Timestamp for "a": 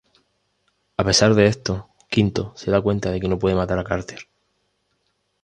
0.97-1.03, 3.77-3.83